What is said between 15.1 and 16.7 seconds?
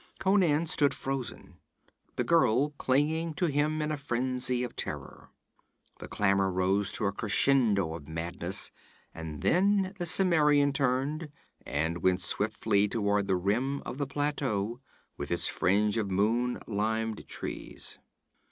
with its fringe of moon